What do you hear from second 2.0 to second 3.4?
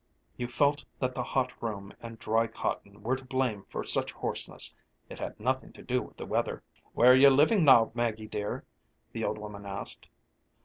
and dry cotton were to